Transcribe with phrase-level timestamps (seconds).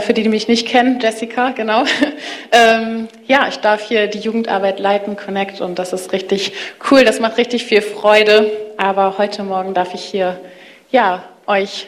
[0.00, 1.84] Für die, die mich nicht kennen, Jessica, genau.
[2.52, 6.52] Ähm, ja, ich darf hier die Jugendarbeit leiten, Connect, und das ist richtig
[6.90, 7.04] cool.
[7.04, 8.50] Das macht richtig viel Freude.
[8.76, 10.40] Aber heute Morgen darf ich hier,
[10.90, 11.86] ja, euch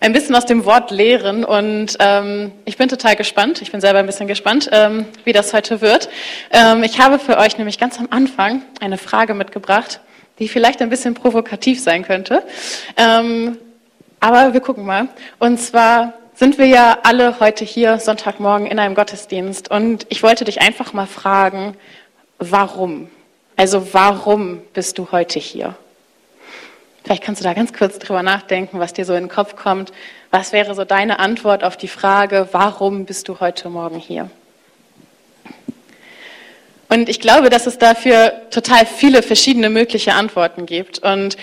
[0.00, 3.62] ein bisschen aus dem Wort lehren und ähm, ich bin total gespannt.
[3.62, 6.08] Ich bin selber ein bisschen gespannt, ähm, wie das heute wird.
[6.50, 10.00] Ähm, ich habe für euch nämlich ganz am Anfang eine Frage mitgebracht,
[10.38, 12.42] die vielleicht ein bisschen provokativ sein könnte.
[12.96, 13.58] Ähm,
[14.18, 15.08] aber wir gucken mal.
[15.38, 20.46] Und zwar sind wir ja alle heute hier Sonntagmorgen in einem Gottesdienst und ich wollte
[20.46, 21.76] dich einfach mal fragen,
[22.38, 23.10] warum?
[23.56, 25.76] Also warum bist du heute hier?
[27.04, 29.92] Vielleicht kannst du da ganz kurz drüber nachdenken, was dir so in den Kopf kommt.
[30.30, 34.30] Was wäre so deine Antwort auf die Frage, warum bist du heute Morgen hier?
[36.88, 41.00] Und ich glaube, dass es dafür total viele verschiedene mögliche Antworten gibt.
[41.00, 41.36] Und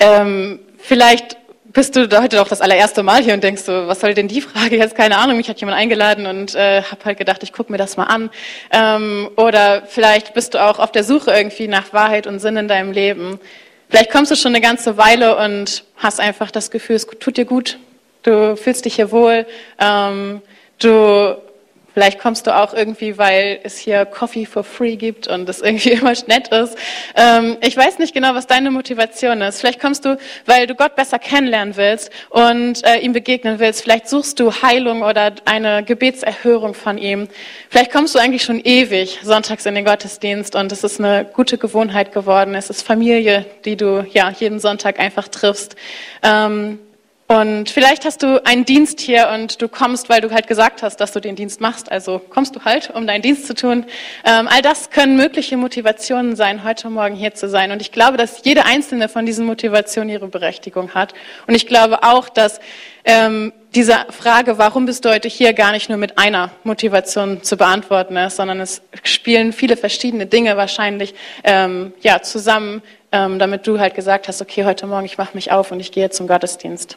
[0.00, 1.36] ähm, vielleicht
[1.78, 4.40] bist du heute auch das allererste Mal hier und denkst so, was soll denn die
[4.40, 4.96] Frage jetzt?
[4.96, 7.96] Keine Ahnung, mich hat jemand eingeladen und äh, habe halt gedacht, ich gucke mir das
[7.96, 8.30] mal an.
[8.72, 12.66] Ähm, oder vielleicht bist du auch auf der Suche irgendwie nach Wahrheit und Sinn in
[12.66, 13.38] deinem Leben.
[13.88, 17.44] Vielleicht kommst du schon eine ganze Weile und hast einfach das Gefühl, es tut dir
[17.44, 17.78] gut,
[18.24, 19.46] du fühlst dich hier wohl,
[19.78, 20.42] ähm,
[20.80, 21.36] du
[21.98, 25.90] Vielleicht kommst du auch irgendwie, weil es hier Coffee for free gibt und es irgendwie
[25.94, 26.78] immer nett ist.
[27.16, 29.58] Ähm, ich weiß nicht genau, was deine Motivation ist.
[29.58, 33.82] Vielleicht kommst du, weil du Gott besser kennenlernen willst und äh, ihm begegnen willst.
[33.82, 37.26] Vielleicht suchst du Heilung oder eine Gebetserhörung von ihm.
[37.68, 41.58] Vielleicht kommst du eigentlich schon ewig sonntags in den Gottesdienst und es ist eine gute
[41.58, 42.54] Gewohnheit geworden.
[42.54, 45.74] Es ist Familie, die du ja jeden Sonntag einfach triffst.
[46.22, 46.78] Ähm,
[47.30, 50.96] und vielleicht hast du einen Dienst hier und du kommst, weil du halt gesagt hast,
[50.96, 51.92] dass du den Dienst machst.
[51.92, 53.84] Also kommst du halt, um deinen Dienst zu tun.
[54.24, 57.70] Ähm, all das können mögliche Motivationen sein, heute Morgen hier zu sein.
[57.70, 61.12] Und ich glaube, dass jede einzelne von diesen Motivationen ihre Berechtigung hat.
[61.46, 62.60] Und ich glaube auch, dass
[63.04, 67.58] ähm, diese Frage, warum bist du heute hier, gar nicht nur mit einer Motivation zu
[67.58, 71.14] beantworten ist, sondern es spielen viele verschiedene Dinge wahrscheinlich
[71.44, 72.80] ähm, ja, zusammen,
[73.12, 75.92] ähm, damit du halt gesagt hast, okay, heute Morgen ich mache mich auf und ich
[75.92, 76.96] gehe zum Gottesdienst.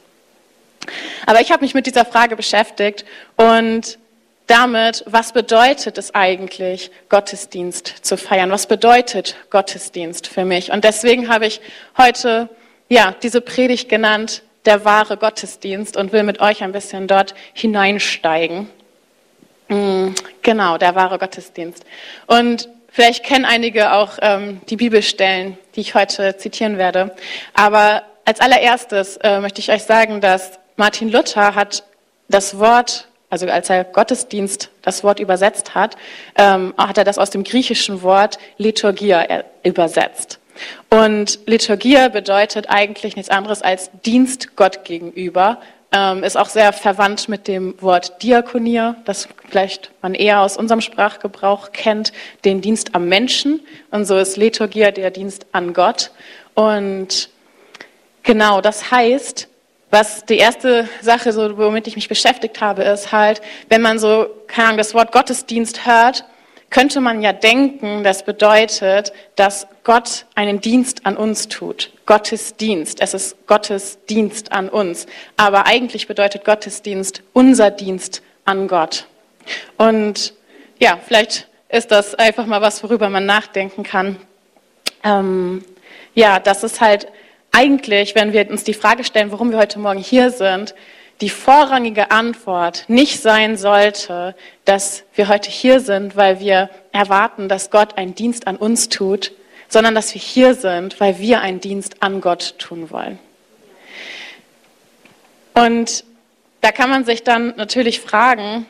[1.25, 3.05] Aber ich habe mich mit dieser Frage beschäftigt
[3.35, 3.99] und
[4.47, 8.51] damit, was bedeutet es eigentlich, Gottesdienst zu feiern?
[8.51, 10.71] Was bedeutet Gottesdienst für mich?
[10.71, 11.61] Und deswegen habe ich
[11.97, 12.49] heute
[12.89, 18.69] ja, diese Predigt genannt, der wahre Gottesdienst und will mit euch ein bisschen dort hineinsteigen.
[19.69, 20.09] Mm,
[20.41, 21.85] genau, der wahre Gottesdienst.
[22.27, 27.15] Und vielleicht kennen einige auch ähm, die Bibelstellen, die ich heute zitieren werde.
[27.53, 31.83] Aber als allererstes äh, möchte ich euch sagen, dass Martin Luther hat
[32.29, 35.97] das Wort, also als er Gottesdienst das Wort übersetzt hat,
[36.35, 40.39] ähm, hat er das aus dem griechischen Wort Liturgia äh, übersetzt.
[40.89, 45.59] Und Liturgia bedeutet eigentlich nichts anderes als Dienst Gott gegenüber,
[45.93, 50.79] ähm, ist auch sehr verwandt mit dem Wort Diakonia, das vielleicht man eher aus unserem
[50.81, 52.13] Sprachgebrauch kennt,
[52.45, 53.59] den Dienst am Menschen.
[53.91, 56.11] Und so ist Liturgia der Dienst an Gott.
[56.53, 57.29] Und
[58.23, 59.49] genau, das heißt,
[59.91, 64.27] was die erste Sache, so, womit ich mich beschäftigt habe, ist halt, wenn man so,
[64.47, 66.25] keine Ahnung, das Wort Gottesdienst hört,
[66.69, 71.91] könnte man ja denken, das bedeutet, dass Gott einen Dienst an uns tut.
[72.05, 73.01] Gottesdienst.
[73.01, 75.05] Es ist Gottes Dienst an uns.
[75.35, 79.05] Aber eigentlich bedeutet Gottesdienst unser Dienst an Gott.
[79.77, 80.33] Und
[80.79, 84.15] ja, vielleicht ist das einfach mal was, worüber man nachdenken kann.
[85.03, 85.65] Ähm,
[86.13, 87.07] ja, das ist halt
[87.51, 90.73] eigentlich, wenn wir uns die Frage stellen, warum wir heute Morgen hier sind,
[91.21, 94.35] die vorrangige Antwort nicht sein sollte,
[94.65, 99.31] dass wir heute hier sind, weil wir erwarten, dass Gott einen Dienst an uns tut,
[99.67, 103.19] sondern dass wir hier sind, weil wir einen Dienst an Gott tun wollen.
[105.53, 106.03] Und
[106.61, 108.65] da kann man sich dann natürlich fragen,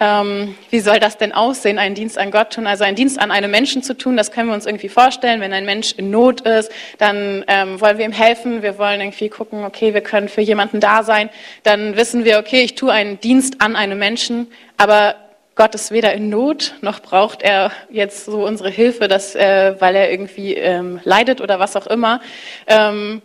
[0.00, 2.66] ähm, wie soll das denn aussehen, einen Dienst an Gott tun?
[2.66, 5.40] Also einen Dienst an einem Menschen zu tun, das können wir uns irgendwie vorstellen.
[5.40, 8.62] Wenn ein Mensch in Not ist, dann ähm, wollen wir ihm helfen.
[8.62, 11.30] Wir wollen irgendwie gucken, okay, wir können für jemanden da sein.
[11.64, 14.46] Dann wissen wir, okay, ich tue einen Dienst an einem Menschen,
[14.76, 15.16] aber
[15.56, 19.96] Gott ist weder in Not, noch braucht er jetzt so unsere Hilfe, dass, äh, weil
[19.96, 22.20] er irgendwie ähm, leidet oder was auch immer.
[22.68, 23.20] Ähm,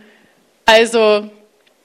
[0.66, 1.30] also,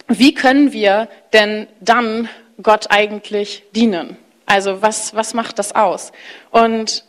[0.07, 2.31] wie können wir denn dann
[2.63, 4.17] Gott eigentlich dienen?
[4.49, 6.11] Also was, was macht das aus?
[6.51, 7.05] Und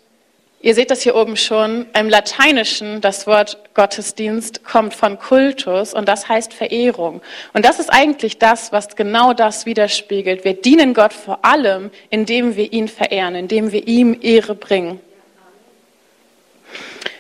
[0.59, 6.09] ihr seht das hier oben schon, im Lateinischen, das Wort Gottesdienst kommt von Kultus und
[6.09, 7.21] das heißt Verehrung.
[7.53, 10.44] Und das ist eigentlich das, was genau das widerspiegelt.
[10.44, 15.00] Wir dienen Gott vor allem, indem wir ihn verehren, indem wir ihm Ehre bringen.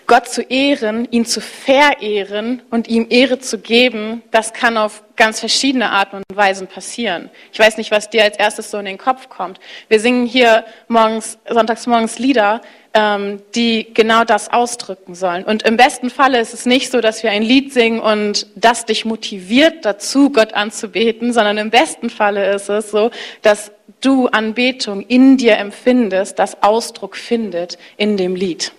[0.09, 5.39] Gott zu ehren, ihn zu verehren und ihm Ehre zu geben, das kann auf ganz
[5.39, 7.29] verschiedene Arten und Weisen passieren.
[7.53, 9.59] Ich weiß nicht, was dir als erstes so in den Kopf kommt.
[9.87, 12.61] Wir singen hier morgens, sonntags morgens Lieder,
[12.95, 15.43] ähm, die genau das ausdrücken sollen.
[15.43, 18.85] Und im besten Falle ist es nicht so, dass wir ein Lied singen und das
[18.85, 23.11] dich motiviert dazu, Gott anzubeten, sondern im besten Falle ist es so,
[23.43, 23.71] dass
[24.01, 28.71] du Anbetung in dir empfindest, das Ausdruck findet in dem Lied.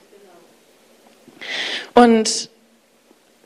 [1.94, 2.50] Und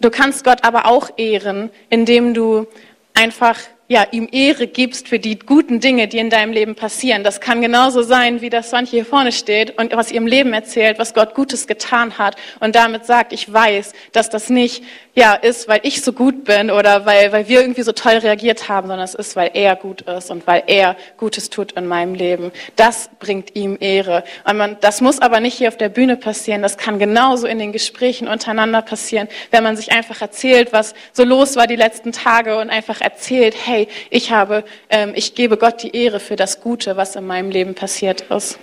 [0.00, 2.66] du kannst Gott aber auch ehren, indem du
[3.14, 7.22] einfach ja, ihm Ehre gibst für die guten Dinge, die in deinem Leben passieren.
[7.22, 10.98] Das kann genauso sein, wie das Swantje hier vorne steht und aus ihrem Leben erzählt,
[10.98, 14.82] was Gott Gutes getan hat und damit sagt, ich weiß, dass das nicht
[15.14, 18.68] ja, ist, weil ich so gut bin oder weil, weil wir irgendwie so toll reagiert
[18.68, 22.14] haben, sondern es ist, weil er gut ist und weil er Gutes tut in meinem
[22.14, 22.52] Leben.
[22.76, 24.24] Das bringt ihm Ehre.
[24.48, 26.62] Und man, das muss aber nicht hier auf der Bühne passieren.
[26.62, 31.22] Das kann genauso in den Gesprächen untereinander passieren, wenn man sich einfach erzählt, was so
[31.22, 33.73] los war die letzten Tage und einfach erzählt, hey,
[34.10, 37.74] ich habe, ähm, ich gebe Gott die Ehre für das Gute, was in meinem Leben
[37.74, 38.58] passiert ist.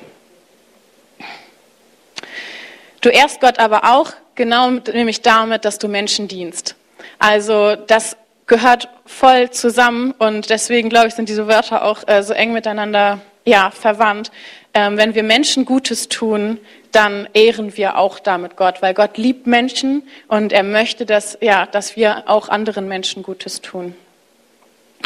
[3.01, 6.75] Du ehrst Gott aber auch genau nämlich damit, dass du Menschen dienst.
[7.17, 8.15] Also das
[8.45, 13.19] gehört voll zusammen und deswegen glaube ich, sind diese Wörter auch äh, so eng miteinander
[13.45, 14.31] ja, verwandt.
[14.73, 16.59] Ähm, wenn wir Menschen Gutes tun,
[16.91, 21.65] dann ehren wir auch damit Gott, weil Gott liebt Menschen und er möchte, dass, ja,
[21.65, 23.95] dass wir auch anderen Menschen Gutes tun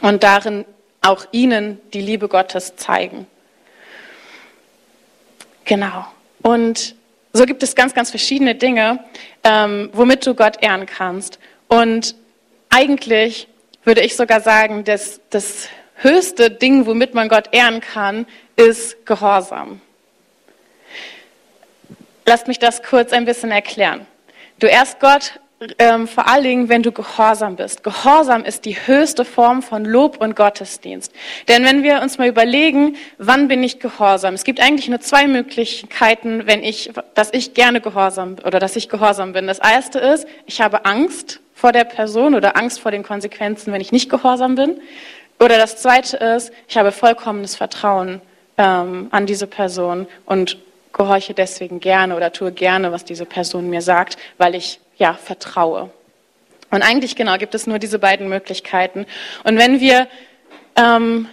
[0.01, 0.65] und darin
[1.01, 3.27] auch ihnen die Liebe Gottes zeigen.
[5.65, 6.05] Genau.
[6.41, 6.95] Und
[7.33, 9.03] so gibt es ganz, ganz verschiedene Dinge,
[9.43, 11.39] ähm, womit du Gott ehren kannst.
[11.67, 12.15] Und
[12.69, 13.47] eigentlich
[13.83, 18.25] würde ich sogar sagen, dass das höchste Ding, womit man Gott ehren kann,
[18.55, 19.81] ist Gehorsam.
[22.25, 24.07] Lasst mich das kurz ein bisschen erklären.
[24.59, 25.39] Du ehrst Gott
[25.79, 27.83] ähm, vor allen Dingen, wenn du gehorsam bist.
[27.83, 31.11] Gehorsam ist die höchste Form von Lob und Gottesdienst.
[31.47, 34.33] Denn wenn wir uns mal überlegen, wann bin ich gehorsam?
[34.33, 38.89] Es gibt eigentlich nur zwei Möglichkeiten, wenn ich, dass ich gerne gehorsam oder dass ich
[38.89, 39.47] gehorsam bin.
[39.47, 43.81] Das erste ist, ich habe Angst vor der Person oder Angst vor den Konsequenzen, wenn
[43.81, 44.79] ich nicht gehorsam bin.
[45.39, 48.21] Oder das zweite ist, ich habe vollkommenes Vertrauen
[48.57, 50.57] ähm, an diese Person und
[50.93, 55.89] gehorche deswegen gerne oder tue gerne, was diese Person mir sagt, weil ich ja, vertraue.
[56.71, 59.05] Und eigentlich genau gibt es nur diese beiden Möglichkeiten.
[59.43, 60.07] Und wenn wir
[60.75, 61.27] ähm,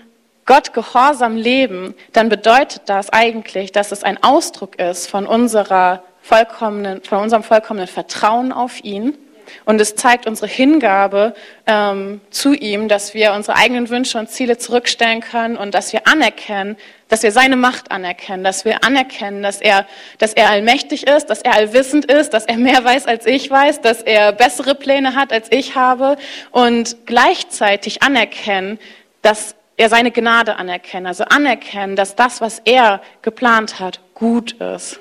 [0.44, 7.02] Gott gehorsam leben, dann bedeutet das eigentlich, dass es ein Ausdruck ist von, unserer vollkommenen,
[7.02, 9.16] von unserem vollkommenen Vertrauen auf ihn
[9.64, 11.34] und es zeigt unsere Hingabe
[11.66, 16.06] ähm, zu ihm, dass wir unsere eigenen Wünsche und Ziele zurückstellen können und dass wir
[16.06, 16.76] anerkennen,
[17.08, 19.86] dass wir seine Macht anerkennen, dass wir anerkennen, dass er,
[20.18, 23.80] dass er allmächtig ist, dass er allwissend ist, dass er mehr weiß als ich weiß,
[23.80, 26.16] dass er bessere Pläne hat als ich habe
[26.50, 28.78] und gleichzeitig anerkennen,
[29.20, 35.00] dass er seine Gnade anerkennen, also anerkennen, dass das, was er geplant hat, gut ist.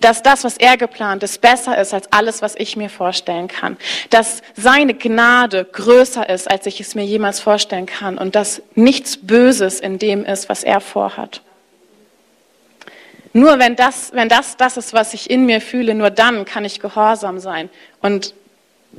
[0.00, 3.76] Dass das, was er geplant ist, besser ist als alles, was ich mir vorstellen kann.
[4.10, 8.18] Dass seine Gnade größer ist, als ich es mir jemals vorstellen kann.
[8.18, 11.42] Und dass nichts Böses in dem ist, was er vorhat.
[13.32, 16.64] Nur wenn das, wenn das das ist, was ich in mir fühle, nur dann kann
[16.64, 17.68] ich gehorsam sein.
[18.00, 18.32] Und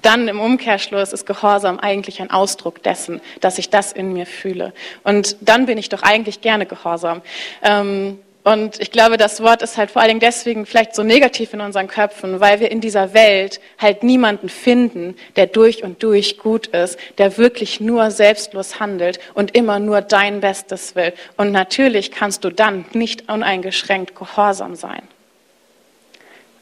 [0.02, 4.74] dann im Umkehrschluss ist Gehorsam eigentlich ein Ausdruck dessen, dass ich das in mir fühle.
[5.04, 7.22] Und dann bin ich doch eigentlich gerne gehorsam.
[7.62, 11.52] Ähm, und ich glaube, das Wort ist halt vor allen Dingen deswegen vielleicht so negativ
[11.56, 16.38] in unseren Köpfen, weil wir in dieser Welt halt niemanden finden, der durch und durch
[16.38, 21.12] gut ist, der wirklich nur selbstlos handelt und immer nur dein Bestes will.
[21.38, 25.02] Und natürlich kannst du dann nicht uneingeschränkt gehorsam sein.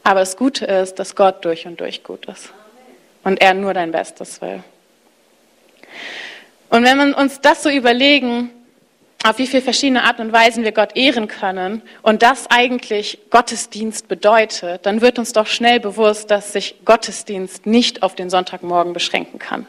[0.04, 2.50] Aber das Gute ist, dass Gott durch und durch gut ist
[3.24, 4.64] und er nur dein Bestes will.
[6.70, 8.50] Und wenn wir uns das so überlegen,
[9.24, 14.06] auf wie viele verschiedene Arten und Weisen wir Gott ehren können und das eigentlich Gottesdienst
[14.06, 19.38] bedeutet, dann wird uns doch schnell bewusst, dass sich Gottesdienst nicht auf den Sonntagmorgen beschränken
[19.38, 19.66] kann.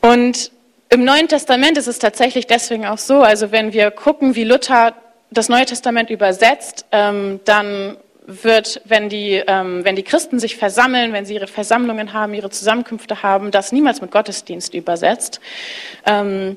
[0.00, 0.50] Und
[0.88, 4.94] im Neuen Testament ist es tatsächlich deswegen auch so, also wenn wir gucken, wie Luther
[5.30, 11.12] das Neue Testament übersetzt, ähm, dann wird, wenn die, ähm, wenn die Christen sich versammeln,
[11.12, 15.40] wenn sie ihre Versammlungen haben, ihre Zusammenkünfte haben, das niemals mit Gottesdienst übersetzt.
[16.06, 16.56] Ähm,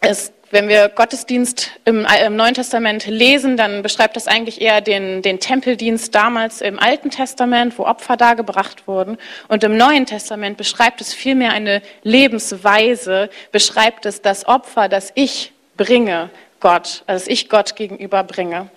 [0.00, 5.22] es wenn wir Gottesdienst im, im, Neuen Testament lesen, dann beschreibt das eigentlich eher den,
[5.22, 9.18] den, Tempeldienst damals im Alten Testament, wo Opfer dargebracht wurden.
[9.48, 15.52] Und im Neuen Testament beschreibt es vielmehr eine Lebensweise, beschreibt es das Opfer, das ich
[15.76, 18.70] bringe Gott, also das ich Gott gegenüber bringe.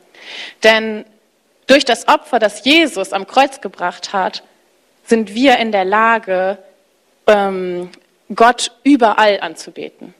[0.64, 1.06] Denn
[1.70, 4.42] Durch das Opfer, das Jesus am Kreuz gebracht hat,
[5.04, 6.58] sind wir in der Lage,
[7.28, 7.92] ähm,
[8.34, 10.16] Gott überall anzubeten.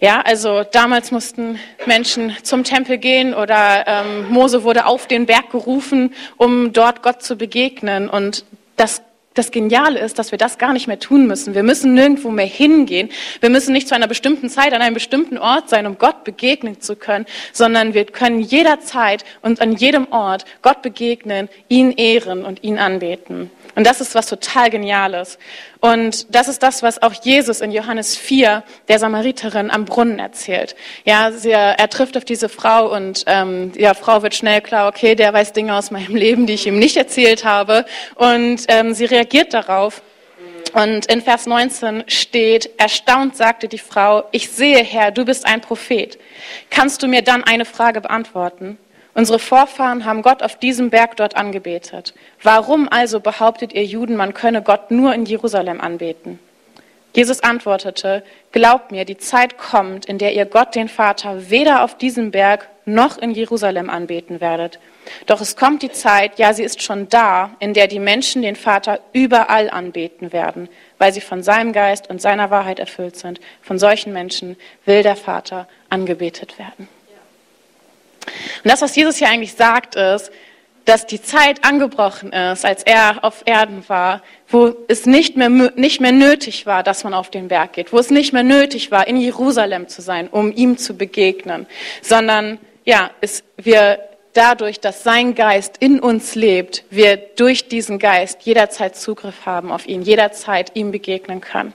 [0.00, 5.50] Ja, also damals mussten Menschen zum Tempel gehen oder ähm, Mose wurde auf den Berg
[5.50, 8.08] gerufen, um dort Gott zu begegnen.
[8.08, 8.44] Und
[8.76, 9.02] das
[9.38, 11.54] das Geniale ist, dass wir das gar nicht mehr tun müssen.
[11.54, 13.10] Wir müssen nirgendwo mehr hingehen.
[13.40, 16.80] Wir müssen nicht zu einer bestimmten Zeit an einem bestimmten Ort sein, um Gott begegnen
[16.80, 22.62] zu können, sondern wir können jederzeit und an jedem Ort Gott begegnen, ihn ehren und
[22.64, 23.50] ihn anbeten.
[23.78, 25.38] Und das ist was total Geniales.
[25.80, 30.74] Und das ist das, was auch Jesus in Johannes 4 der Samariterin am Brunnen erzählt.
[31.04, 35.14] Ja, sie, er trifft auf diese Frau und ähm, ja, Frau wird schnell klar, okay,
[35.14, 37.84] der weiß Dinge aus meinem Leben, die ich ihm nicht erzählt habe.
[38.16, 40.02] Und ähm, sie reagiert darauf.
[40.74, 45.60] Und in Vers 19 steht, erstaunt sagte die Frau, ich sehe, Herr, du bist ein
[45.60, 46.18] Prophet.
[46.70, 48.78] Kannst du mir dann eine Frage beantworten?
[49.14, 52.14] Unsere Vorfahren haben Gott auf diesem Berg dort angebetet.
[52.42, 56.38] Warum also behauptet ihr Juden, man könne Gott nur in Jerusalem anbeten?
[57.14, 61.98] Jesus antwortete, Glaubt mir, die Zeit kommt, in der ihr Gott, den Vater, weder auf
[61.98, 64.78] diesem Berg noch in Jerusalem anbeten werdet.
[65.26, 68.56] Doch es kommt die Zeit, ja sie ist schon da, in der die Menschen den
[68.56, 73.40] Vater überall anbeten werden, weil sie von seinem Geist und seiner Wahrheit erfüllt sind.
[73.62, 76.88] Von solchen Menschen will der Vater angebetet werden.
[78.62, 80.30] Und das, was Jesus hier eigentlich sagt, ist,
[80.88, 86.00] dass die Zeit angebrochen ist, als er auf Erden war, wo es nicht mehr, nicht
[86.00, 89.06] mehr nötig war, dass man auf den Berg geht, wo es nicht mehr nötig war,
[89.06, 91.66] in Jerusalem zu sein, um ihm zu begegnen,
[92.00, 93.98] sondern ja, es, wir
[94.38, 99.86] dadurch, dass sein Geist in uns lebt, wir durch diesen Geist jederzeit Zugriff haben auf
[99.86, 101.74] ihn, jederzeit ihm begegnen können.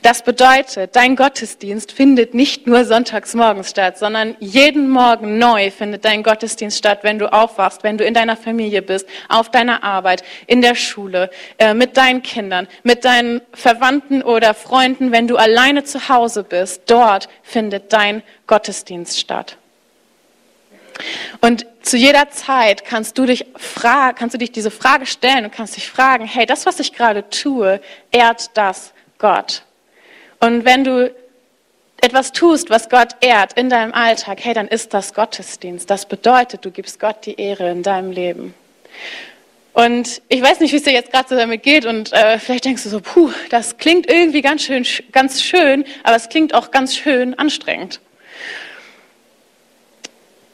[0.00, 6.04] Das bedeutet, dein Gottesdienst findet nicht nur sonntags morgens statt, sondern jeden Morgen neu findet
[6.04, 10.22] dein Gottesdienst statt, wenn du aufwachst, wenn du in deiner Familie bist, auf deiner Arbeit,
[10.46, 11.28] in der Schule,
[11.58, 16.84] äh, mit deinen Kindern, mit deinen Verwandten oder Freunden, wenn du alleine zu Hause bist.
[16.86, 19.58] Dort findet dein Gottesdienst statt.
[21.40, 25.52] Und zu jeder Zeit kannst du dich fragen, kannst du dich diese Frage stellen und
[25.52, 27.80] kannst dich fragen, hey, das, was ich gerade tue,
[28.10, 29.62] ehrt das Gott.
[30.40, 31.14] Und wenn du
[32.00, 35.90] etwas tust, was Gott ehrt in deinem Alltag, hey, dann ist das Gottesdienst.
[35.90, 38.54] Das bedeutet, du gibst Gott die Ehre in deinem Leben.
[39.72, 42.64] Und ich weiß nicht, wie es dir jetzt gerade so damit geht und äh, vielleicht
[42.64, 46.70] denkst du so, puh, das klingt irgendwie ganz schön, ganz schön, aber es klingt auch
[46.70, 48.00] ganz schön anstrengend.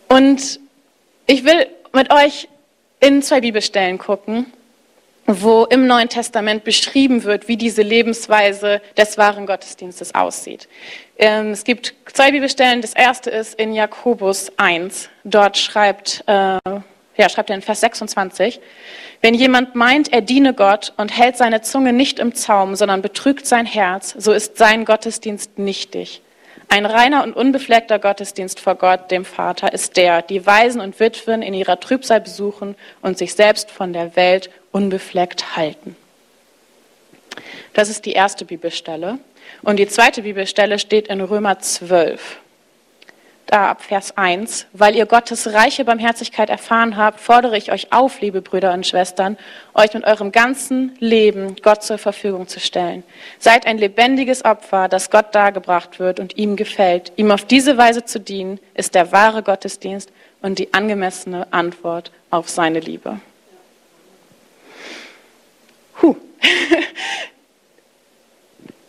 [0.09, 0.61] Und
[1.27, 2.49] ich will mit euch
[3.01, 4.53] in zwei Bibelstellen gucken,
[5.27, 10.69] wo im Neuen Testament beschrieben wird, wie diese Lebensweise des wahren Gottesdienstes aussieht.
[11.19, 12.81] Ähm, es gibt zwei Bibelstellen.
[12.81, 15.09] Das erste ist in Jakobus 1.
[15.25, 16.59] Dort schreibt, äh,
[17.17, 18.61] ja, schreibt er in Vers 26,
[19.23, 23.47] wenn jemand meint, er diene Gott und hält seine Zunge nicht im Zaum, sondern betrügt
[23.47, 26.23] sein Herz, so ist sein Gottesdienst nichtig.
[26.68, 31.42] Ein reiner und unbefleckter Gottesdienst vor Gott, dem Vater, ist der, die Waisen und Witwen
[31.42, 35.96] in ihrer Trübsal besuchen und sich selbst von der Welt unbefleckt halten.
[37.73, 39.18] Das ist die erste Bibelstelle.
[39.62, 42.38] Und die zweite Bibelstelle steht in Römer 12.
[43.47, 44.67] Da ab Vers 1.
[44.73, 49.38] Weil ihr Gottes reiche Barmherzigkeit erfahren habt, fordere ich euch auf, liebe Brüder und Schwestern,
[49.73, 53.05] euch mit eurem ganzen Leben Gott zur Verfügung zu stellen.
[53.38, 57.12] Seid ein lebendiges Opfer, das Gott dargebracht wird und ihm gefällt.
[57.15, 60.11] Ihm auf diese Weise zu dienen, ist der wahre Gottesdienst
[60.43, 63.21] und die angemessene Antwort auf seine Liebe.
[66.03, 66.17] Huh.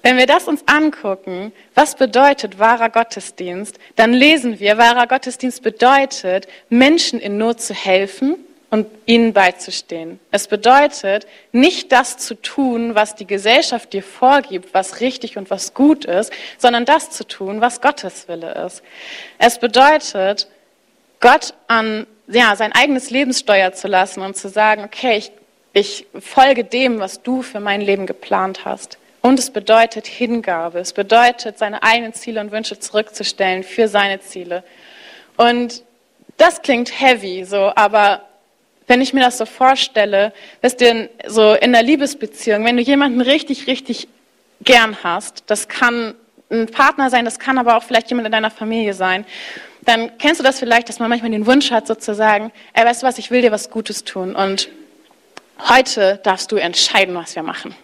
[0.02, 6.48] Wenn wir das uns angucken, was bedeutet wahrer Gottesdienst, dann lesen wir, wahrer Gottesdienst bedeutet,
[6.70, 8.36] Menschen in Not zu helfen
[8.70, 10.20] und ihnen beizustehen.
[10.32, 15.74] Es bedeutet, nicht das zu tun, was die Gesellschaft dir vorgibt, was richtig und was
[15.74, 18.84] gut ist, sondern das zu tun, was Gottes Wille ist.
[19.40, 20.48] Es bedeutet,
[21.20, 25.32] Gott an ja, sein eigenes Leben steuern zu lassen und zu sagen, okay, ich
[25.78, 28.98] ich folge dem, was du für mein Leben geplant hast.
[29.28, 30.80] Und es bedeutet Hingabe.
[30.80, 34.64] Es bedeutet, seine eigenen Ziele und Wünsche zurückzustellen für seine Ziele.
[35.36, 35.84] Und
[36.38, 38.22] das klingt heavy, so, aber
[38.88, 40.32] wenn ich mir das so vorstelle,
[40.62, 44.08] dass du so in der Liebesbeziehung, wenn du jemanden richtig, richtig
[44.62, 46.16] gern hast, das kann
[46.50, 49.26] ein Partner sein, das kann aber auch vielleicht jemand in deiner Familie sein,
[49.82, 53.08] dann kennst du das vielleicht, dass man manchmal den Wunsch hat, sozusagen, ey, weißt du
[53.08, 54.70] was, ich will dir was Gutes tun und
[55.60, 57.76] Heute darfst du entscheiden, was wir machen.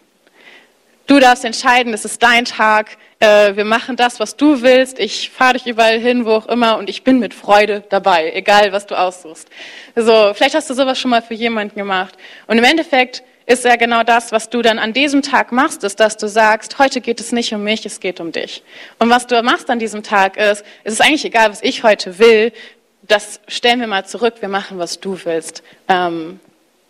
[1.06, 5.30] Du darfst entscheiden, es ist dein Tag, äh, wir machen das, was du willst, ich
[5.30, 8.88] fahre dich überall hin, wo auch immer und ich bin mit Freude dabei, egal was
[8.88, 9.50] du aussuchst.
[9.98, 12.16] So, vielleicht hast du sowas schon mal für jemanden gemacht.
[12.48, 16.00] Und im Endeffekt ist ja genau das, was du dann an diesem Tag machst, ist,
[16.00, 18.64] dass du sagst, heute geht es nicht um mich, es geht um dich.
[19.00, 22.18] Und was du machst an diesem Tag ist, es ist eigentlich egal, was ich heute
[22.20, 22.54] will,
[23.02, 25.64] das stellen wir mal zurück, wir machen, was du willst.
[25.90, 26.40] Ähm,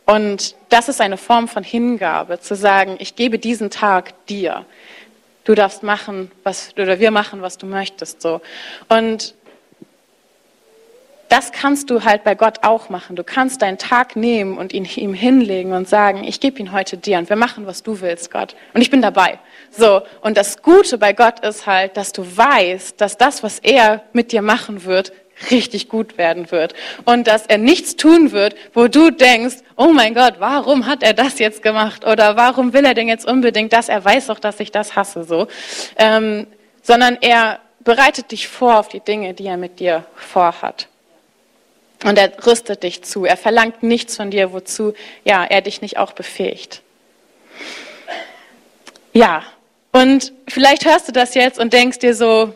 [0.06, 4.66] und das ist eine Form von Hingabe, zu sagen, ich gebe diesen Tag dir.
[5.46, 8.42] Du darfst machen, was, oder wir machen, was du möchtest, so.
[8.90, 9.34] Und
[11.34, 13.16] das kannst du halt bei Gott auch machen.
[13.16, 16.96] Du kannst deinen Tag nehmen und ihn ihm hinlegen und sagen, ich gebe ihn heute
[16.96, 18.56] dir und wir machen, was du willst, Gott.
[18.76, 19.40] Und ich bin dabei.
[19.72, 20.04] So.
[20.22, 24.32] Und das Gute bei Gott ist halt, dass du weißt, dass das, was er mit
[24.32, 25.12] dir machen wird,
[25.52, 26.74] richtig gut werden wird.
[27.06, 31.14] Und dass er nichts tun wird, wo du denkst, oh mein Gott, warum hat er
[31.14, 32.06] das jetzt gemacht?
[32.06, 33.90] Oder warum will er denn jetzt unbedingt das?
[33.90, 35.48] Er weiß doch, dass ich das hasse, so.
[35.98, 36.48] Ähm,
[36.82, 40.88] sondern er bereitet dich vor auf die Dinge, die er mit dir vorhat.
[42.04, 43.26] Und er rüstet dich zu.
[43.26, 46.82] Er verlangt nichts von dir, wozu ja, er dich nicht auch befähigt.
[49.14, 49.44] Ja,
[49.92, 52.54] und vielleicht hörst du das jetzt und denkst dir so,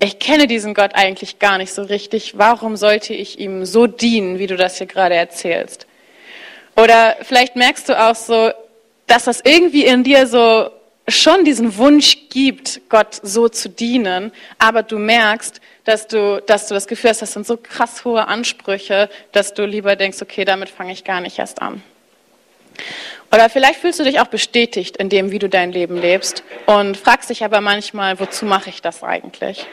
[0.00, 2.38] ich kenne diesen Gott eigentlich gar nicht so richtig.
[2.38, 5.86] Warum sollte ich ihm so dienen, wie du das hier gerade erzählst?
[6.76, 8.52] Oder vielleicht merkst du auch so,
[9.08, 10.70] dass das irgendwie in dir so
[11.08, 16.74] schon diesen Wunsch gibt, Gott so zu dienen, aber du merkst, dass du, dass du
[16.74, 20.68] das Gefühl hast, das sind so krass hohe Ansprüche, dass du lieber denkst, okay, damit
[20.68, 21.82] fange ich gar nicht erst an.
[23.32, 26.96] Oder vielleicht fühlst du dich auch bestätigt in dem, wie du dein Leben lebst und
[26.96, 29.66] fragst dich aber manchmal, wozu mache ich das eigentlich?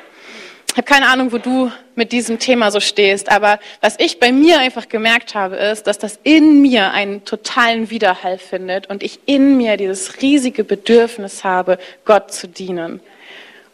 [0.75, 4.59] Habe keine Ahnung, wo du mit diesem Thema so stehst, aber was ich bei mir
[4.59, 9.55] einfach gemerkt habe, ist, dass das in mir einen totalen Widerhall findet und ich in
[9.55, 12.99] mir dieses riesige Bedürfnis habe, Gott zu dienen.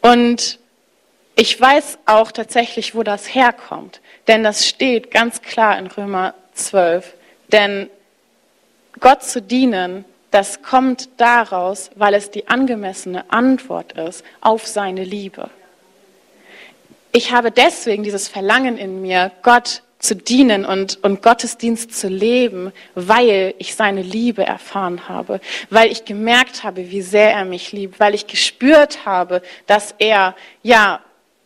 [0.01, 0.59] Und
[1.35, 7.15] ich weiß auch tatsächlich, wo das herkommt, denn das steht ganz klar in Römer 12.
[7.51, 7.89] Denn
[8.99, 15.49] Gott zu dienen, das kommt daraus, weil es die angemessene Antwort ist auf seine Liebe
[17.11, 22.71] ich habe deswegen dieses Verlangen in mir, Gott zu dienen und, und Gottesdienst zu leben,
[22.95, 27.99] weil ich seine Liebe erfahren habe, weil ich gemerkt habe, wie sehr er mich liebt,
[27.99, 31.01] weil ich gespürt habe, dass er, ja,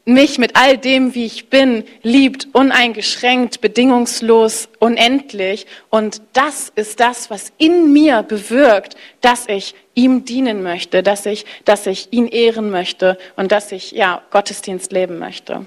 [0.05, 5.65] mich mit all dem, wie ich bin, liebt, uneingeschränkt, bedingungslos, unendlich.
[5.89, 11.45] Und das ist das, was in mir bewirkt, dass ich ihm dienen möchte, dass ich,
[11.65, 15.65] dass ich ihn ehren möchte und dass ich, ja, Gottesdienst leben möchte.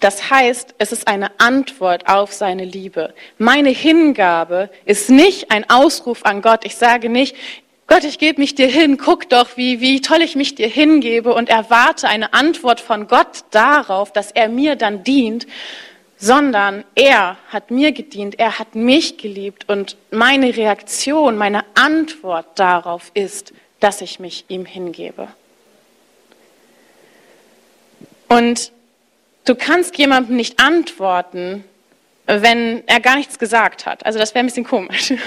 [0.00, 3.12] Das heißt, es ist eine Antwort auf seine Liebe.
[3.36, 6.64] Meine Hingabe ist nicht ein Ausruf an Gott.
[6.64, 7.36] Ich sage nicht,
[7.92, 11.34] Gott, ich gebe mich dir hin, guck doch, wie, wie toll ich mich dir hingebe
[11.34, 15.46] und erwarte eine Antwort von Gott darauf, dass er mir dann dient,
[16.16, 23.10] sondern er hat mir gedient, er hat mich geliebt und meine Reaktion, meine Antwort darauf
[23.12, 25.28] ist, dass ich mich ihm hingebe.
[28.30, 28.72] Und
[29.44, 31.62] du kannst jemandem nicht antworten,
[32.26, 34.06] wenn er gar nichts gesagt hat.
[34.06, 35.12] Also das wäre ein bisschen komisch.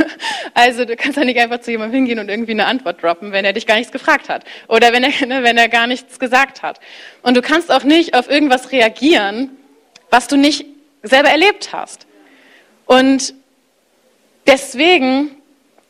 [0.58, 3.44] Also du kannst ja nicht einfach zu jemandem hingehen und irgendwie eine Antwort droppen, wenn
[3.44, 6.64] er dich gar nichts gefragt hat oder wenn er, ne, wenn er gar nichts gesagt
[6.64, 6.80] hat.
[7.24, 9.50] Und du kannst auch nicht auf irgendwas reagieren,
[10.10, 10.66] was du nicht
[11.04, 12.08] selber erlebt hast.
[12.86, 13.34] Und
[14.48, 15.36] deswegen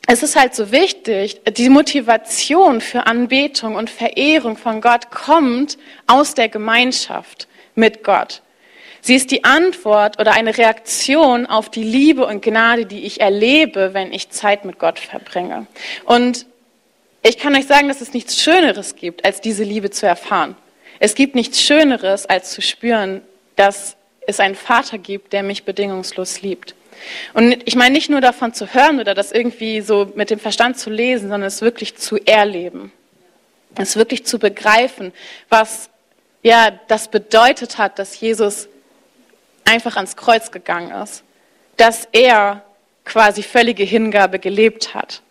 [0.08, 6.34] ist es halt so wichtig, die Motivation für Anbetung und Verehrung von Gott kommt aus
[6.34, 8.42] der Gemeinschaft mit Gott.
[9.06, 13.94] Sie ist die Antwort oder eine Reaktion auf die Liebe und Gnade, die ich erlebe,
[13.94, 15.68] wenn ich Zeit mit Gott verbringe.
[16.06, 16.44] Und
[17.22, 20.56] ich kann euch sagen, dass es nichts Schöneres gibt, als diese Liebe zu erfahren.
[20.98, 23.22] Es gibt nichts Schöneres, als zu spüren,
[23.54, 23.94] dass
[24.26, 26.74] es einen Vater gibt, der mich bedingungslos liebt.
[27.32, 30.80] Und ich meine nicht nur davon zu hören oder das irgendwie so mit dem Verstand
[30.80, 32.90] zu lesen, sondern es wirklich zu erleben.
[33.76, 35.12] Es wirklich zu begreifen,
[35.48, 35.90] was
[36.42, 38.68] ja das bedeutet hat, dass Jesus
[39.66, 41.22] einfach ans Kreuz gegangen ist,
[41.76, 42.62] dass er
[43.04, 45.22] quasi völlige Hingabe gelebt hat.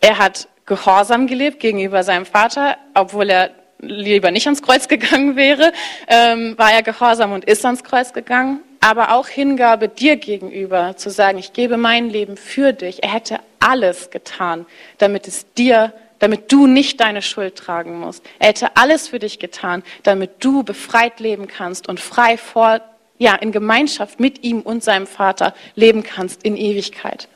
[0.00, 5.72] Er hat gehorsam gelebt gegenüber seinem Vater, obwohl er lieber nicht ans Kreuz gegangen wäre,
[6.08, 8.60] ähm, war er gehorsam und ist ans Kreuz gegangen.
[8.80, 13.02] Aber auch Hingabe dir gegenüber, zu sagen, ich gebe mein Leben für dich.
[13.02, 14.66] Er hätte alles getan,
[14.98, 18.24] damit es dir, damit du nicht deine Schuld tragen musst.
[18.38, 22.80] Er hätte alles für dich getan, damit du befreit leben kannst und frei vor
[23.18, 27.28] ja, in Gemeinschaft mit ihm und seinem Vater leben kannst in Ewigkeit.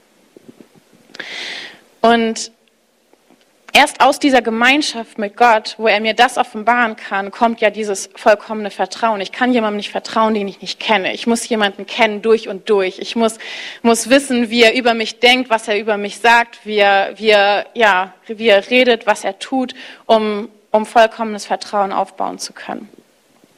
[2.00, 2.52] Und
[3.72, 8.10] erst aus dieser Gemeinschaft mit Gott, wo er mir das offenbaren kann, kommt ja dieses
[8.14, 9.20] vollkommene Vertrauen.
[9.20, 11.12] Ich kann jemandem nicht vertrauen, den ich nicht kenne.
[11.14, 12.98] Ich muss jemanden kennen durch und durch.
[12.98, 13.38] Ich muss,
[13.82, 17.30] muss wissen, wie er über mich denkt, was er über mich sagt, wie er, wie
[17.30, 19.74] er, ja, wie er redet, was er tut,
[20.06, 22.88] um, um vollkommenes Vertrauen aufbauen zu können.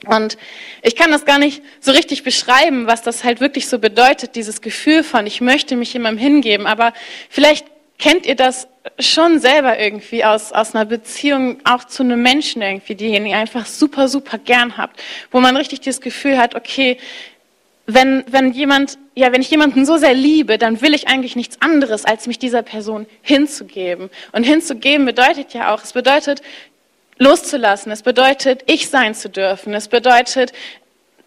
[0.06, 0.36] Und
[0.82, 4.60] ich kann das gar nicht so richtig beschreiben, was das halt wirklich so bedeutet, dieses
[4.60, 6.66] Gefühl von, ich möchte mich jemandem hingeben.
[6.66, 6.92] Aber
[7.28, 7.66] vielleicht
[7.98, 12.94] kennt ihr das schon selber irgendwie aus, aus einer Beziehung auch zu einem Menschen irgendwie,
[12.94, 16.98] den ihr einfach super, super gern habt, wo man richtig das Gefühl hat, okay,
[17.86, 21.60] wenn, wenn jemand, ja, wenn ich jemanden so sehr liebe, dann will ich eigentlich nichts
[21.60, 24.10] anderes, als mich dieser Person hinzugeben.
[24.32, 26.40] Und hinzugeben bedeutet ja auch, es bedeutet
[27.18, 30.52] loszulassen, es bedeutet ich sein zu dürfen, es bedeutet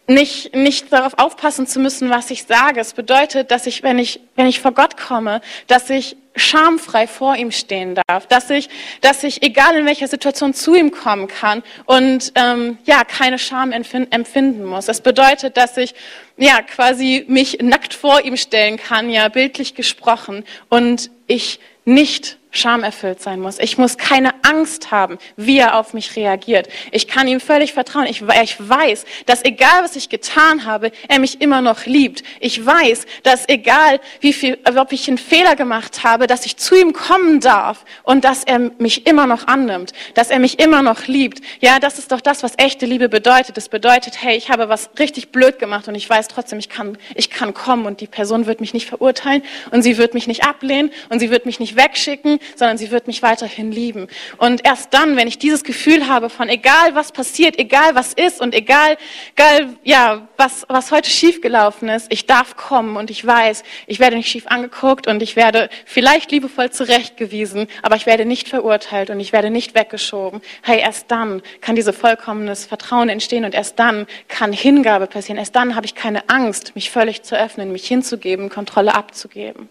[0.07, 2.79] nicht, nicht darauf aufpassen zu müssen, was ich sage.
[2.79, 7.35] Es bedeutet, dass ich, wenn ich, wenn ich vor Gott komme, dass ich schamfrei vor
[7.35, 8.69] ihm stehen darf, dass ich,
[9.01, 13.71] dass ich, egal in welcher Situation, zu ihm kommen kann und ähm, ja keine Scham
[13.71, 14.87] empfinden muss.
[14.87, 15.93] Es bedeutet, dass ich
[16.37, 23.21] ja quasi mich nackt vor ihm stellen kann, ja bildlich gesprochen, und ich nicht schamerfüllt
[23.21, 23.59] sein muss.
[23.59, 26.67] Ich muss keine Angst haben, wie er auf mich reagiert.
[26.91, 28.05] Ich kann ihm völlig vertrauen.
[28.07, 32.23] Ich, ich, weiß, dass egal was ich getan habe, er mich immer noch liebt.
[32.39, 36.75] Ich weiß, dass egal wie viel, ob ich einen Fehler gemacht habe, dass ich zu
[36.75, 41.07] ihm kommen darf und dass er mich immer noch annimmt, dass er mich immer noch
[41.07, 41.41] liebt.
[41.59, 43.57] Ja, das ist doch das, was echte Liebe bedeutet.
[43.57, 46.97] Es bedeutet, hey, ich habe was richtig blöd gemacht und ich weiß trotzdem, ich kann,
[47.15, 50.45] ich kann kommen und die Person wird mich nicht verurteilen und sie wird mich nicht
[50.45, 54.07] ablehnen und sie wird mich nicht wegschicken, sondern sie wird mich weiterhin lieben.
[54.37, 58.41] Und erst dann, wenn ich dieses Gefühl habe von egal was passiert, egal was ist
[58.41, 58.97] und egal,
[59.35, 64.15] egal ja, was, was heute schiefgelaufen ist, ich darf kommen und ich weiß, ich werde
[64.17, 69.19] nicht schief angeguckt und ich werde vielleicht liebevoll zurechtgewiesen, aber ich werde nicht verurteilt und
[69.19, 70.41] ich werde nicht weggeschoben.
[70.61, 75.37] Hey, erst dann kann dieses vollkommenes Vertrauen entstehen und erst dann kann Hingabe passieren.
[75.37, 79.69] Erst dann habe ich keine Angst, mich völlig zu öffnen, mich hinzugeben, Kontrolle abzugeben.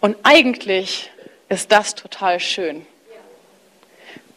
[0.00, 1.10] Und eigentlich
[1.48, 2.86] ist das total schön.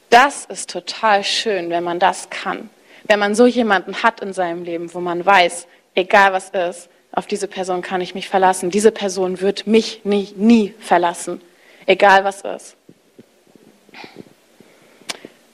[0.10, 2.70] Das ist total schön, wenn man das kann.
[3.04, 7.26] Wenn man so jemanden hat in seinem Leben, wo man weiß, egal was ist, auf
[7.26, 8.70] diese Person kann ich mich verlassen.
[8.70, 11.42] Diese Person wird mich nie, nie verlassen,
[11.86, 12.76] egal was ist.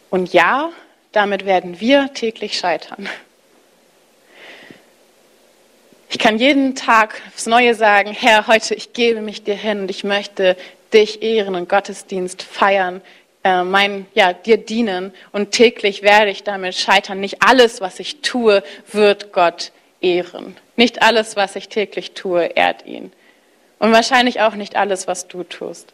[0.10, 0.72] Und ja,
[1.12, 3.08] damit werden wir täglich scheitern.
[6.10, 9.89] Ich kann jeden Tag aufs Neue sagen, Herr, heute ich gebe mich dir hin und
[9.89, 10.56] ich möchte
[10.93, 13.01] dich ehren und Gottesdienst feiern,
[13.43, 17.19] äh, mein, ja, dir dienen und täglich werde ich damit scheitern.
[17.19, 20.56] Nicht alles, was ich tue, wird Gott ehren.
[20.75, 23.12] Nicht alles, was ich täglich tue, ehrt ihn.
[23.79, 25.93] Und wahrscheinlich auch nicht alles, was du tust.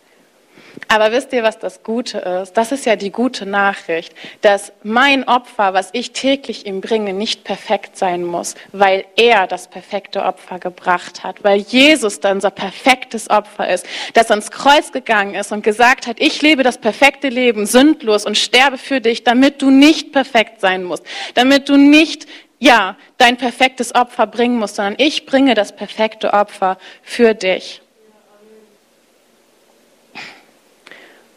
[0.88, 2.53] Aber wisst ihr, was das Gute ist?
[2.53, 7.43] Das ist ja die gute Nachricht, dass mein Opfer, was ich täglich ihm bringe, nicht
[7.43, 13.29] perfekt sein muss, weil er das perfekte Opfer gebracht hat, weil Jesus dann unser perfektes
[13.29, 17.65] Opfer ist, das ans Kreuz gegangen ist und gesagt hat, ich lebe das perfekte Leben
[17.65, 21.03] sündlos und sterbe für dich, damit du nicht perfekt sein musst,
[21.36, 22.27] damit du nicht
[22.60, 27.82] ja, dein perfektes Opfer bringen musst, sondern ich bringe das perfekte Opfer für dich.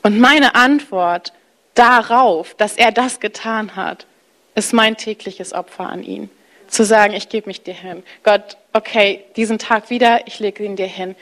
[0.03, 1.33] Und meine Antwort
[1.75, 4.07] darauf, dass er das getan hat,
[4.55, 6.31] ist mein tägliches Opfer an ihn.
[6.69, 8.03] Zu sagen, ich gebe mich dir hin.
[8.23, 11.15] Gott, okay, diesen Tag wieder, ich lege ihn dir hin.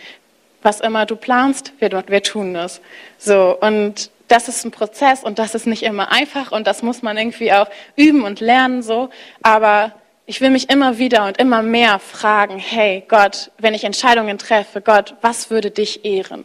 [0.62, 2.80] Was immer du planst, wir, wir tun es.
[3.18, 7.02] So, und das ist ein Prozess und das ist nicht immer einfach und das muss
[7.02, 7.66] man irgendwie auch
[7.96, 9.10] üben und lernen so.
[9.42, 9.92] Aber
[10.26, 14.80] ich will mich immer wieder und immer mehr fragen, hey Gott, wenn ich Entscheidungen treffe,
[14.80, 16.44] Gott, was würde dich ehren?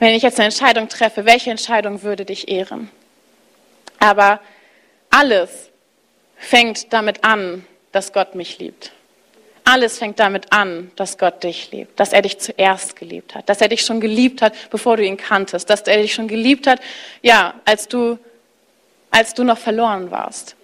[0.00, 2.90] Wenn ich jetzt eine Entscheidung treffe, welche Entscheidung würde dich ehren?
[3.98, 4.40] Aber
[5.10, 5.68] alles
[6.36, 8.92] fängt damit an, dass Gott mich liebt.
[9.64, 13.60] Alles fängt damit an, dass Gott dich liebt, dass er dich zuerst geliebt hat, dass
[13.60, 16.80] er dich schon geliebt hat, bevor du ihn kanntest, dass er dich schon geliebt hat,
[17.20, 18.18] ja, als du,
[19.10, 20.56] als du noch verloren warst,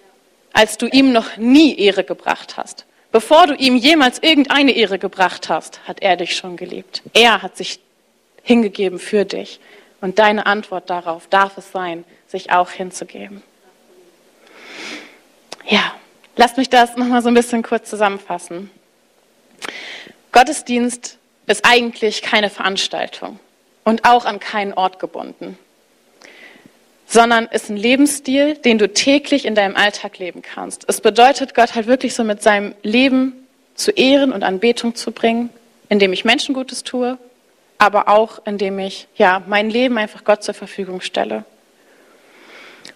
[0.51, 2.85] als du ihm noch nie Ehre gebracht hast.
[3.11, 7.03] Bevor du ihm jemals irgendeine Ehre gebracht hast, hat er dich schon geliebt.
[7.13, 7.79] Er hat sich
[8.47, 9.59] hingegeben für dich.
[9.99, 13.43] Und deine Antwort darauf darf es sein, sich auch hinzugeben.
[15.67, 15.93] Ja,
[16.37, 18.71] lasst mich das nochmal so ein bisschen kurz zusammenfassen.
[20.31, 23.39] Gottesdienst ist eigentlich keine Veranstaltung
[23.83, 25.57] und auch an keinen Ort gebunden,
[27.05, 30.85] sondern ist ein Lebensstil, den du täglich in deinem Alltag leben kannst.
[30.87, 33.33] Es bedeutet, Gott halt wirklich so mit seinem Leben
[33.75, 35.49] zu ehren und Anbetung zu bringen,
[35.89, 37.17] indem ich Menschen Gutes tue,
[37.77, 41.45] aber auch indem ich ja mein Leben einfach Gott zur Verfügung stelle.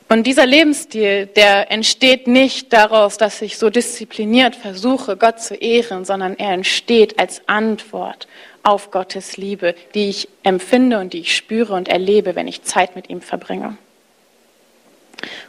[0.10, 6.04] Und dieser Lebensstil, der entsteht nicht daraus, dass ich so diszipliniert versuche, Gott zu ehren,
[6.04, 8.28] sondern er entsteht als Antwort
[8.62, 12.96] auf Gottes Liebe, die ich empfinde und die ich spüre und erlebe, wenn ich Zeit
[12.98, 13.78] mit ihm verbringe.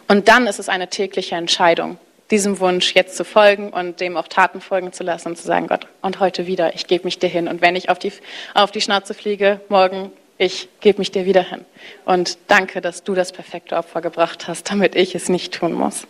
[0.07, 1.99] Und dann ist es eine tägliche Entscheidung,
[2.33, 5.67] diesem Wunsch jetzt zu folgen und dem auch Taten folgen zu lassen und zu sagen,
[5.67, 7.47] Gott, und heute wieder, ich gebe mich dir hin.
[7.47, 8.11] Und wenn ich auf die,
[8.55, 11.65] auf die Schnauze fliege, morgen, ich gebe mich dir wieder hin.
[12.07, 16.07] Und danke, dass du das perfekte Opfer gebracht hast, damit ich es nicht tun muss.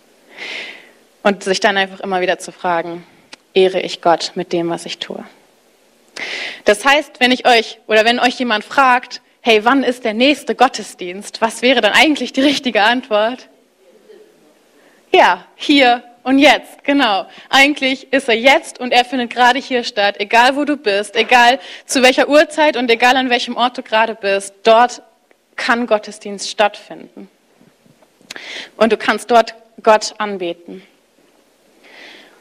[1.25, 3.05] Und sich dann einfach immer wieder zu fragen,
[3.53, 5.25] ehre ich Gott mit dem, was ich tue.
[6.65, 10.55] Das heißt, wenn ich euch oder wenn euch jemand fragt, hey, wann ist der nächste
[10.55, 11.41] Gottesdienst?
[11.41, 13.49] Was wäre dann eigentlich die richtige Antwort?
[15.11, 17.27] Ja, hier und jetzt, genau.
[17.49, 21.59] Eigentlich ist er jetzt und er findet gerade hier statt, egal wo du bist, egal
[21.85, 25.03] zu welcher Uhrzeit und egal an welchem Ort du gerade bist, dort
[25.57, 27.29] kann Gottesdienst stattfinden.
[28.77, 30.83] Und du kannst dort Gott anbeten.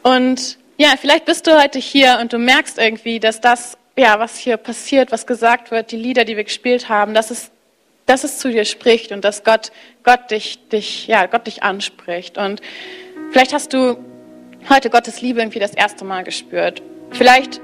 [0.03, 4.37] Und ja, vielleicht bist du heute hier und du merkst irgendwie, dass das, ja, was
[4.37, 7.51] hier passiert, was gesagt wird, die Lieder, die wir gespielt haben, dass es
[8.05, 9.71] dass es zu dir spricht und dass Gott,
[10.03, 12.37] Gott, dich, dich, ja, Gott dich anspricht.
[12.37, 12.61] Und
[13.31, 13.97] vielleicht hast du
[14.69, 16.81] heute Gottes Liebe irgendwie das erste Mal gespürt.
[17.11, 17.59] Vielleicht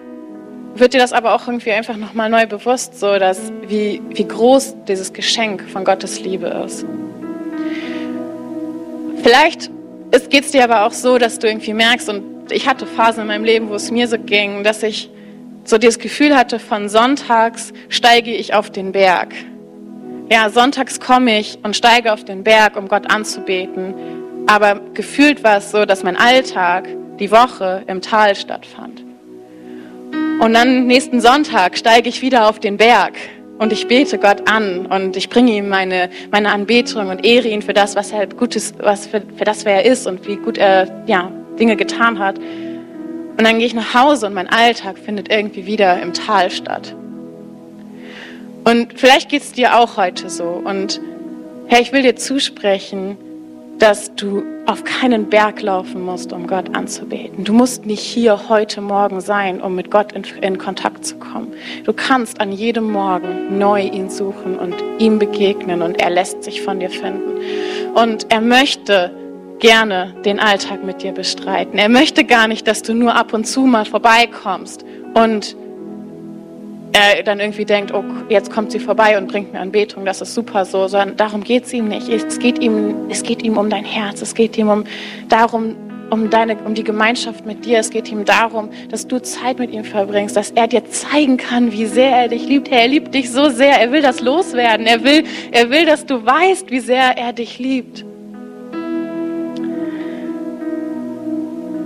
[0.76, 4.76] wird dir das aber auch irgendwie einfach nochmal neu bewusst, so dass wie, wie groß
[4.88, 6.86] dieses Geschenk von Gottes Liebe ist.
[9.24, 9.72] Vielleicht
[10.30, 13.28] geht es dir aber auch so, dass du irgendwie merkst, und ich hatte Phasen in
[13.28, 15.10] meinem Leben, wo es mir so ging, dass ich
[15.64, 19.34] so dieses Gefühl hatte, von sonntags steige ich auf den Berg
[20.30, 23.94] ja, sonntags komme ich und steige auf den Berg, um Gott anzubeten.
[24.48, 26.88] Aber gefühlt war es so, dass mein Alltag,
[27.20, 29.04] die Woche im Tal stattfand.
[30.40, 33.14] Und dann nächsten Sonntag steige ich wieder auf den Berg
[33.58, 37.62] und ich bete Gott an und ich bringe ihm meine, meine Anbetung und ehre ihn
[37.62, 40.58] für das, was er Gutes, was für, für das, wer er ist und wie gut
[40.58, 42.38] er ja, Dinge getan hat.
[42.38, 46.96] Und dann gehe ich nach Hause und mein Alltag findet irgendwie wieder im Tal statt.
[48.64, 50.46] Und vielleicht geht es dir auch heute so.
[50.46, 51.02] Und
[51.68, 53.18] Herr, ich will dir zusprechen,
[53.80, 57.44] dass du auf keinen Berg laufen musst, um Gott anzubeten.
[57.44, 61.54] Du musst nicht hier heute Morgen sein, um mit Gott in, in, Kontakt zu kommen.
[61.86, 66.62] Du kannst an jedem Morgen neu ihn suchen und ihm begegnen und er lässt sich
[66.62, 67.38] von dir finden.
[67.96, 69.12] Und er möchte
[69.60, 71.80] gerne den Alltag mit dir bestreiten.
[71.80, 75.56] Er möchte gar nicht, dass du nur ab und zu mal vorbeikommst und
[76.98, 80.34] er dann irgendwie denkt, oh, jetzt kommt sie vorbei und bringt mir Anbetung, das ist
[80.34, 82.10] super so, sondern darum geht es ihm nicht.
[82.10, 84.84] Es geht ihm, es geht ihm um dein Herz, es geht ihm um
[85.30, 85.76] darum,
[86.10, 87.80] um, deine, um die Gemeinschaft mit dir.
[87.80, 91.72] Es geht ihm darum, dass du Zeit mit ihm verbringst, dass er dir zeigen kann,
[91.72, 92.70] wie sehr er dich liebt.
[92.70, 94.86] Er liebt dich so sehr, er will das loswerden.
[94.86, 98.07] Er will, er will, dass du weißt, wie sehr er dich liebt.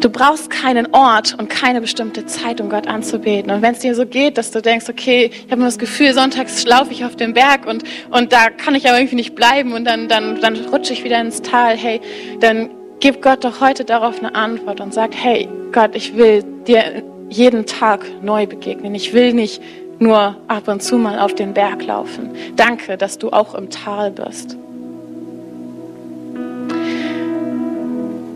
[0.01, 3.51] Du brauchst keinen Ort und keine bestimmte Zeit, um Gott anzubeten.
[3.51, 6.11] Und wenn es dir so geht, dass du denkst, okay, ich habe nur das Gefühl,
[6.13, 9.73] sonntags laufe ich auf den Berg und, und da kann ich aber irgendwie nicht bleiben
[9.73, 12.01] und dann, dann, dann rutsche ich wieder ins Tal, hey,
[12.39, 17.03] dann gib Gott doch heute darauf eine Antwort und sag, hey, Gott, ich will dir
[17.29, 18.95] jeden Tag neu begegnen.
[18.95, 19.61] Ich will nicht
[19.99, 22.31] nur ab und zu mal auf den Berg laufen.
[22.55, 24.57] Danke, dass du auch im Tal bist.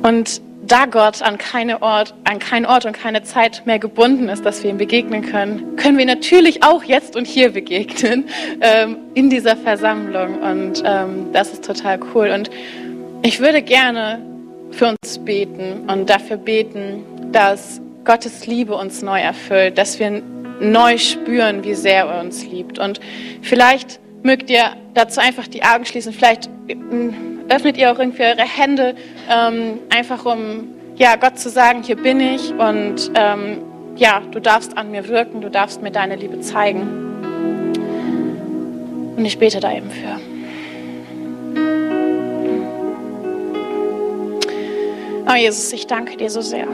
[0.04, 4.46] Und da Gott an, keine Ort, an keinen Ort und keine Zeit mehr gebunden ist,
[4.46, 8.26] dass wir ihm begegnen können, können wir natürlich auch jetzt und hier begegnen
[8.62, 10.40] ähm, in dieser Versammlung.
[10.42, 12.30] Und ähm, das ist total cool.
[12.30, 12.50] Und
[13.22, 14.22] ich würde gerne
[14.72, 20.22] für uns beten und dafür beten, dass Gottes Liebe uns neu erfüllt, dass wir
[20.60, 22.80] neu spüren, wie sehr er uns liebt.
[22.80, 23.00] Und
[23.42, 26.50] vielleicht mögt ihr dazu einfach die Augen schließen, vielleicht
[27.50, 28.96] öffnet ihr auch irgendwie eure Hände,
[29.30, 33.62] ähm, einfach um ja, Gott zu sagen, hier bin ich und ähm,
[33.98, 37.04] ja, du darfst an mir wirken, du darfst mir deine Liebe zeigen.
[39.18, 40.20] Und ich bete da eben für.
[45.28, 46.68] Oh Jesus, ich danke dir so sehr.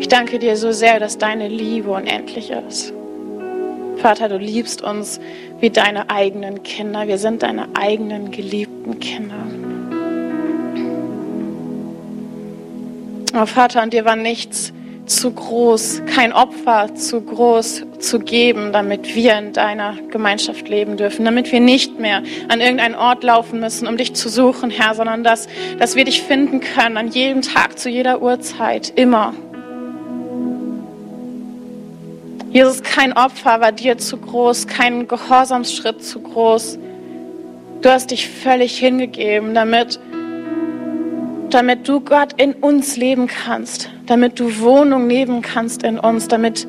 [0.00, 2.92] Ich danke dir so sehr, dass deine Liebe unendlich ist.
[3.96, 5.20] Vater, du liebst uns
[5.60, 7.08] wie deine eigenen Kinder.
[7.08, 9.34] Wir sind deine eigenen geliebten Kinder.
[13.34, 14.72] Oh Vater, und dir war nichts
[15.08, 21.24] zu groß, kein Opfer zu groß zu geben, damit wir in deiner Gemeinschaft leben dürfen,
[21.24, 25.24] damit wir nicht mehr an irgendeinen Ort laufen müssen, um dich zu suchen, Herr, sondern
[25.24, 29.34] dass, dass wir dich finden können an jedem Tag, zu jeder Uhrzeit, immer.
[32.50, 36.78] Jesus, kein Opfer war dir zu groß, kein Gehorsamsschritt zu groß.
[37.82, 40.00] Du hast dich völlig hingegeben, damit,
[41.50, 46.66] damit du Gott in uns leben kannst, damit du Wohnung nehmen kannst in uns, damit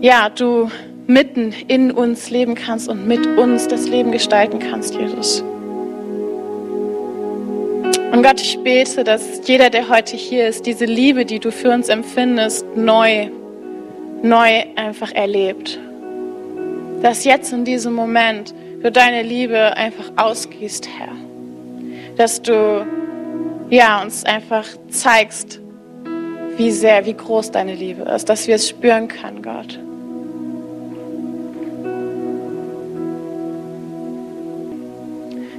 [0.00, 0.70] ja, du
[1.06, 5.42] mitten in uns leben kannst und mit uns das Leben gestalten kannst, Jesus.
[8.12, 11.70] Und Gott, ich bete, dass jeder, der heute hier ist, diese Liebe, die du für
[11.70, 13.30] uns empfindest, neu,
[14.22, 15.78] neu einfach erlebt.
[17.02, 21.12] Dass jetzt in diesem Moment du deine Liebe einfach ausgießt, Herr.
[22.16, 22.86] Dass du,
[23.70, 25.60] ja, uns einfach zeigst,
[26.56, 29.78] wie sehr, wie groß deine Liebe ist, dass wir es spüren können, Gott.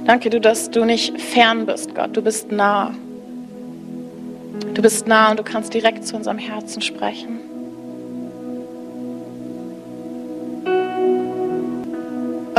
[0.06, 2.16] Danke du, dass du nicht fern bist, Gott.
[2.16, 2.92] Du bist nah.
[4.74, 7.49] Du bist nah und du kannst direkt zu unserem Herzen sprechen.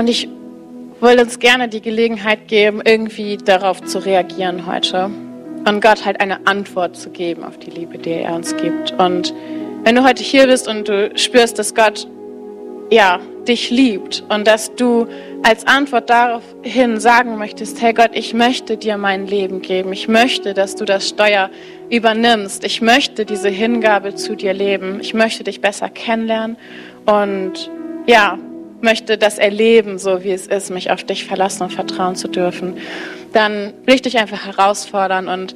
[0.02, 0.28] Und ich
[1.00, 5.12] will uns gerne die Gelegenheit geben, irgendwie darauf zu reagieren heute.
[5.68, 8.94] Und Gott halt eine Antwort zu geben auf die Liebe, die er uns gibt.
[8.94, 9.32] Und
[9.84, 12.08] wenn du heute hier bist und du spürst, dass Gott
[12.90, 15.06] ja, dich liebt und dass du
[15.44, 19.94] als Antwort daraufhin sagen möchtest, hey Gott, ich möchte dir mein Leben geben.
[19.94, 21.52] Ich möchte, dass du das Steuer
[21.92, 22.64] übernimmst.
[22.64, 25.00] Ich möchte diese Hingabe zu dir leben.
[25.00, 26.58] Ich möchte dich besser kennenlernen
[27.06, 27.70] und
[28.08, 28.40] ja,
[28.82, 32.78] möchte das erleben, so wie es ist, mich auf dich verlassen und vertrauen zu dürfen.
[33.34, 35.56] Dann will ich dich einfach herausfordern und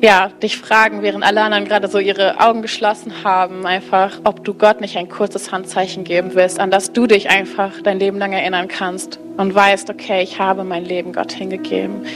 [0.00, 4.54] ja, dich fragen, während alle anderen gerade so ihre Augen geschlossen haben, einfach, ob du
[4.54, 8.32] Gott nicht ein kurzes Handzeichen geben willst, an das du dich einfach dein Leben lang
[8.32, 12.06] erinnern kannst und weißt, okay, ich habe mein Leben Gott hingegeben.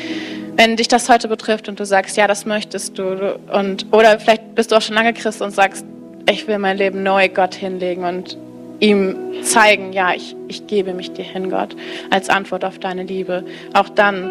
[0.54, 4.54] Wenn dich das heute betrifft und du sagst, ja, das möchtest du, und, oder vielleicht
[4.54, 5.84] bist du auch schon lange Christ und sagst,
[6.30, 8.36] ich will mein Leben neu Gott hinlegen und
[8.82, 11.76] ihm zeigen, ja, ich, ich gebe mich dir hin, Gott,
[12.10, 13.44] als Antwort auf deine Liebe.
[13.74, 14.30] Auch dann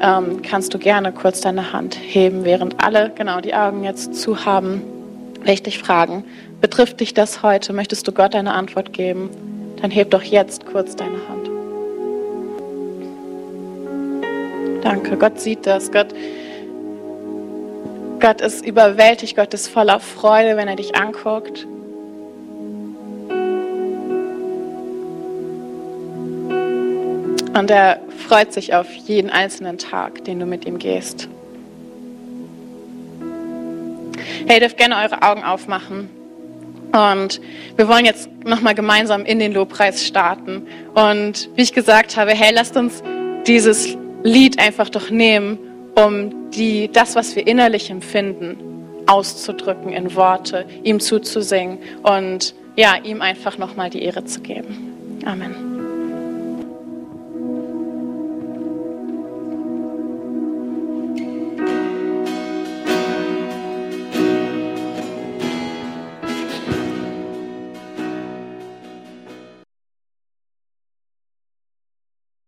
[0.00, 4.44] ähm, kannst du gerne kurz deine Hand heben, während alle genau die Augen jetzt zu
[4.44, 4.82] haben.
[5.42, 6.24] Will ich dich fragen,
[6.60, 7.72] betrifft dich das heute?
[7.72, 9.30] Möchtest du Gott eine Antwort geben?
[9.80, 11.48] Dann heb doch jetzt kurz deine Hand.
[14.82, 15.90] Danke, Gott sieht das.
[15.90, 16.08] Gott,
[18.20, 21.66] Gott ist überwältigt, Gott ist voller Freude, wenn er dich anguckt.
[27.58, 31.28] Und er freut sich auf jeden einzelnen Tag, den du mit ihm gehst.
[34.46, 36.08] Hey, ihr dürft gerne eure Augen aufmachen.
[36.92, 37.40] Und
[37.76, 40.68] wir wollen jetzt nochmal gemeinsam in den Lobpreis starten.
[40.94, 43.02] Und wie ich gesagt habe, hey, lasst uns
[43.46, 45.58] dieses Lied einfach doch nehmen,
[45.96, 48.56] um die, das, was wir innerlich empfinden,
[49.06, 55.20] auszudrücken in Worte, ihm zuzusingen und ja, ihm einfach nochmal die Ehre zu geben.
[55.24, 55.67] Amen.